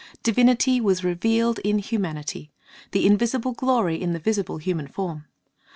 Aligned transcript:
Divinity 0.23 0.81
was 0.81 1.03
revealed 1.03 1.59
in 1.59 1.77
humanity; 1.77 2.51
the 2.89 3.05
invisible 3.05 3.51
glory 3.51 4.01
in 4.01 4.13
the 4.13 4.19
visible 4.19 4.57
human 4.57 4.87
form. 4.87 5.25